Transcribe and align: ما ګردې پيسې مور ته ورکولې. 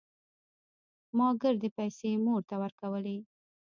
ما 1.17 1.27
ګردې 1.41 1.69
پيسې 1.77 2.09
مور 2.25 2.41
ته 2.49 2.55
ورکولې. 2.63 3.17